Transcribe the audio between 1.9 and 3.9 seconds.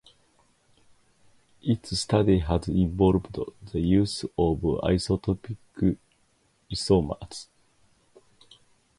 study has involved the